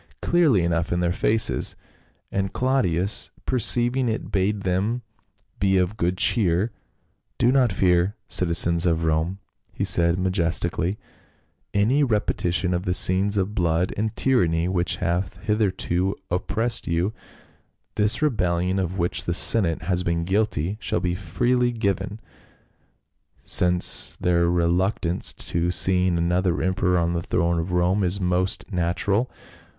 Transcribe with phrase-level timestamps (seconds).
[0.23, 1.75] 217 clearly enough in their faces,
[2.31, 5.03] and Claudius perceiving it bade them
[5.59, 6.71] be of good cheer."
[7.37, 9.37] Do not fear, citi zens of Rome,"
[9.71, 10.97] he said majestically,
[11.71, 17.13] "any repetition of the scenes of blood and tyranny which have hith erto oppressed you;
[17.93, 22.19] this rebellion of which the senate has been guilty shall be freely forgiven,
[23.43, 29.29] since their reluctance to seeing another emperor on the throne of Rome is most natural.